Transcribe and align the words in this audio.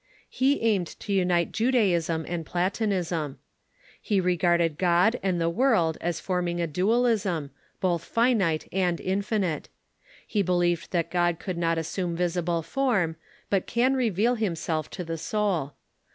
lie 0.41 0.57
aimed 0.61 0.87
to 0.99 1.13
unite 1.13 1.51
Ju 1.51 1.71
daism 1.71 2.25
and 2.27 2.43
Platonism. 2.43 3.37
He 4.01 4.19
regarded 4.19 4.79
God 4.79 5.19
and 5.21 5.39
the 5.39 5.47
world 5.47 5.99
as 6.01 6.19
forming 6.19 6.59
a 6.59 6.65
dualism, 6.65 7.51
both 7.79 8.03
finite 8.03 8.67
and 8.71 8.99
infinite. 8.99 9.69
He 10.25 10.41
believed 10.41 10.89
that 10.89 11.11
God 11.11 11.37
could 11.37 11.55
not 11.59 11.77
assume 11.77 12.15
visible 12.15 12.63
form, 12.63 13.15
but 13.51 13.67
can 13.67 13.93
reveal 13.95 14.33
himself 14.33 14.89
to 14.89 15.03
the 15.03 15.19
soul. 15.19 15.73